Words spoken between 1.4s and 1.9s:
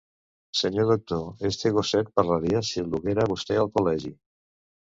este